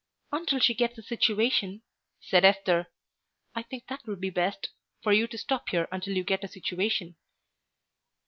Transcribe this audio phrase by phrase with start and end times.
[0.31, 1.83] "Until she gets a situation,"
[2.19, 2.87] said Esther.
[3.53, 4.69] "I think that'll be the best,
[5.03, 7.17] for you to stop here until you get a situation."